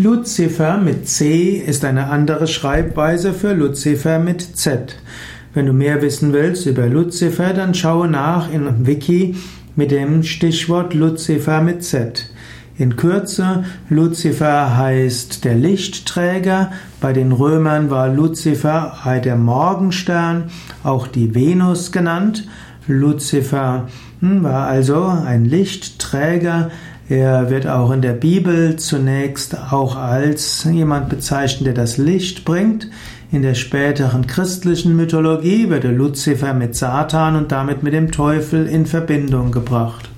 [0.00, 4.94] Luzifer mit C ist eine andere Schreibweise für Luzifer mit Z.
[5.54, 9.34] Wenn du mehr wissen willst über Luzifer, dann schaue nach in Wiki
[9.74, 12.30] mit dem Stichwort Luzifer mit Z.
[12.76, 16.70] In Kürze, Luzifer heißt der Lichtträger.
[17.00, 20.44] Bei den Römern war Luzifer der Morgenstern,
[20.84, 22.46] auch die Venus genannt.
[22.86, 23.88] Luzifer
[24.20, 26.70] hm, war also ein Lichtträger,
[27.08, 32.90] er wird auch in der Bibel zunächst auch als jemand bezeichnet, der das Licht bringt.
[33.32, 38.84] In der späteren christlichen Mythologie wird Luzifer mit Satan und damit mit dem Teufel in
[38.84, 40.10] Verbindung gebracht.